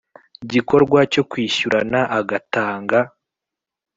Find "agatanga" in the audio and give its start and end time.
2.19-2.99